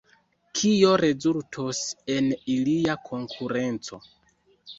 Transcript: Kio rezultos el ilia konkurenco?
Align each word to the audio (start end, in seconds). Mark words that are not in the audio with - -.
Kio 0.59 0.93
rezultos 1.01 1.81
el 2.15 2.33
ilia 2.55 2.97
konkurenco? 3.11 4.03